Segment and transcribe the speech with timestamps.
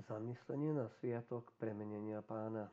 [0.00, 2.72] Zamyslenie na sviatok premenenia pána.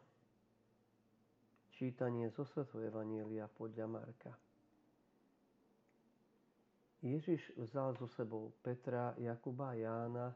[1.75, 4.31] Čítanie zo Svetho Evanielia podľa Marka.
[7.03, 10.27] Ježiš vzal so sebou Petra, Jakuba a Jána,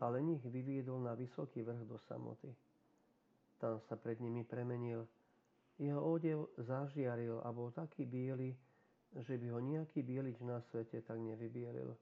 [0.00, 2.48] ale nich vyviedol na vysoký vrch do samoty.
[3.60, 5.04] Tam sa pred nimi premenil.
[5.76, 8.56] Jeho odev zažiaril a bol taký biely,
[9.20, 11.92] že by ho nejaký bielič na svete tak nevybielil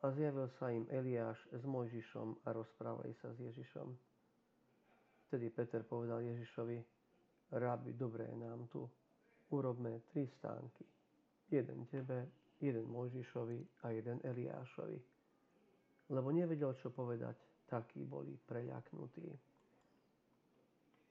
[0.00, 3.88] a zjavil sa im Eliáš s Mojžišom a rozprávali sa s Ježišom.
[5.28, 6.80] Vtedy Peter povedal Ježišovi,
[7.52, 8.88] Rabi, dobré nám tu,
[9.52, 10.88] urobme tri stánky.
[11.52, 12.32] Jeden tebe,
[12.64, 14.98] jeden Mojžišovi a jeden Eliášovi.
[16.10, 17.36] Lebo nevedel, čo povedať,
[17.68, 19.28] takí boli preľaknutí.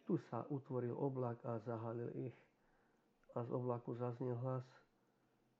[0.09, 2.37] Tu sa utvoril oblak a zahalil ich.
[3.37, 4.65] A z oblaku zaznel hlas,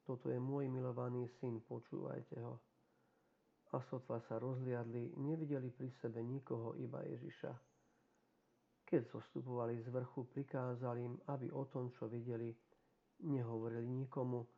[0.09, 2.57] toto je môj milovaný syn, počúvajte ho
[3.71, 7.51] a sotva sa rozliadli, nevideli pri sebe nikoho, iba Ježiša.
[8.89, 12.49] Keď zostupovali z vrchu, prikázal im, aby o tom, čo videli,
[13.21, 14.49] nehovorili nikomu,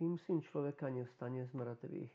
[0.00, 2.14] kým syn človeka nevstane z mŕtvych.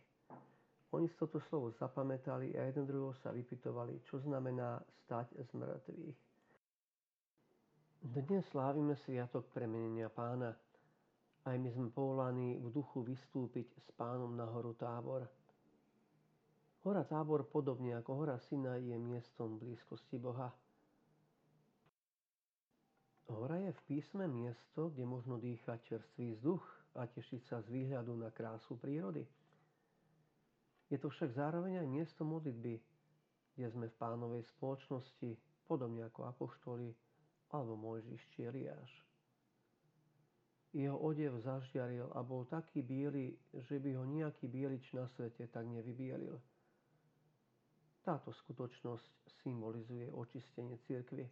[0.97, 6.19] Oni si toto slovo zapamätali a jeden druhého sa vypitovali, čo znamená stať z mŕtvych.
[8.05, 10.53] Dnes slávime sviatok premenenia pána.
[11.45, 15.29] Aj my sme povolaní v duchu vystúpiť s pánom na horu tábor.
[16.85, 20.53] Hora Tábor, podobne ako hora Sinaj, je miestom blízkosti Boha.
[23.25, 26.61] Hora je v písme miesto, kde možno dýchať čerstvý vzduch
[26.93, 29.25] a tešiť sa z výhľadu na krásu prírody.
[30.93, 32.77] Je to však zároveň aj miesto modlitby,
[33.57, 36.93] kde sme v pánovej spoločnosti, podobne ako apoštoli
[37.49, 38.91] alebo Mojžiš či Eliáš.
[40.69, 43.33] Jeho odev zažiaril a bol taký biely,
[43.65, 46.37] že by ho nejaký bielič na svete tak nevybielil–
[48.05, 51.25] táto skutočnosť symbolizuje očistenie cirkvy.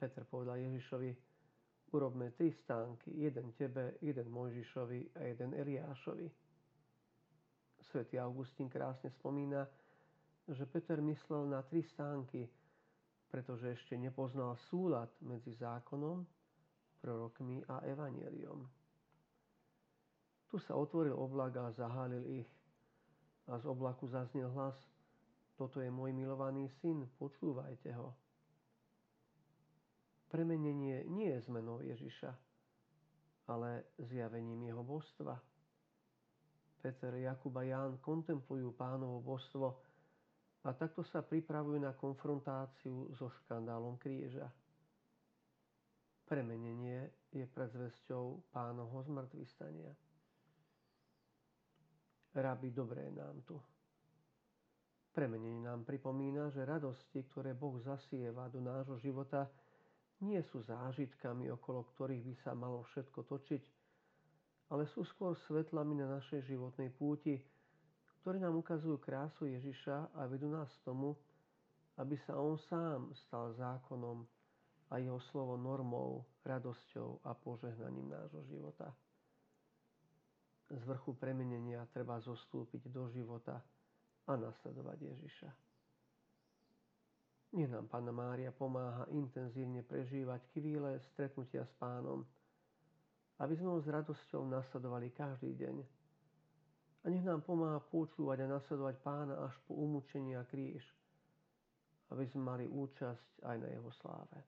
[0.00, 1.12] Peter povedal Ježišovi,
[1.92, 6.28] urobme tri stánky, jeden tebe, jeden Mojžišovi a jeden Eliášovi.
[7.84, 9.68] Svetý Augustín krásne spomína,
[10.48, 12.48] že Peter myslel na tri stánky,
[13.28, 16.24] pretože ešte nepoznal súlad medzi zákonom,
[17.04, 18.64] prorokmi a evaneliom.
[20.48, 22.50] Tu sa otvoril oblak a zahálil ich
[23.52, 24.80] a z oblaku zaznel hlas–
[25.54, 28.10] toto je môj milovaný syn, počúvajte ho.
[30.34, 32.34] Premenenie nie je zmenou Ježiša,
[33.46, 35.38] ale zjavením jeho božstva.
[36.82, 39.78] Peter, Jakub a Ján kontemplujú pánovo božstvo
[40.66, 44.50] a takto sa pripravujú na konfrontáciu so škandálom kríža.
[46.24, 49.92] Premenenie je predzvesťou pánovho zmrtvistania.
[52.34, 53.60] Rabi, dobré nám tu.
[55.14, 59.46] Premenenie nám pripomína, že radosti, ktoré Boh zasieva do nášho života,
[60.26, 63.62] nie sú zážitkami, okolo ktorých by sa malo všetko točiť,
[64.74, 67.38] ale sú skôr svetlami na našej životnej púti,
[68.18, 71.14] ktoré nám ukazujú krásu Ježiša a vedú nás tomu,
[71.94, 74.26] aby sa On sám stal zákonom
[74.90, 78.90] a Jeho slovo normou, radosťou a požehnaním nášho života.
[80.74, 83.62] Z vrchu premenenia treba zostúpiť do života–
[84.26, 85.50] a nasledovať Ježiša.
[87.54, 92.26] Nech nám Pána Mária pomáha intenzívne prežívať chvíle stretnutia s Pánom,
[93.38, 95.76] aby sme ho s radosťou nasledovali každý deň.
[97.04, 100.82] A nech nám pomáha počúvať a nasledovať Pána až po umúčení a kríž,
[102.10, 104.38] aby sme mali účasť aj na jeho sláve.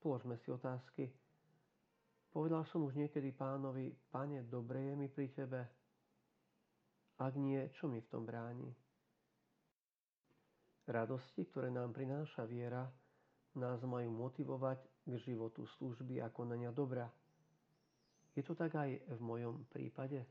[0.00, 1.04] Položme si otázky.
[2.32, 5.81] Povedal som už niekedy pánovi, pane, dobre je mi pri tebe,
[7.22, 8.70] ak nie, čo mi v tom bráni?
[10.90, 12.90] Radosti, ktoré nám prináša viera,
[13.54, 17.06] nás majú motivovať k životu služby a konania dobra.
[18.34, 20.24] Je to tak aj v mojom prípade?